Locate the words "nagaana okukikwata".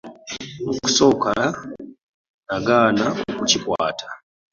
2.47-4.07